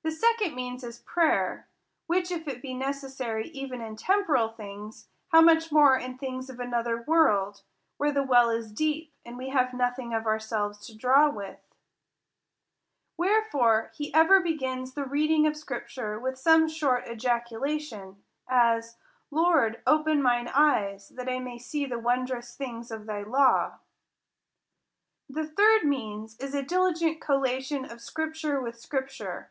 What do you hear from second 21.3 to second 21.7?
may